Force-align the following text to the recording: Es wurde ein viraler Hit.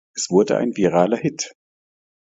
Es 0.15 0.31
wurde 0.31 0.57
ein 0.57 0.75
viraler 0.75 1.17
Hit. 1.17 1.53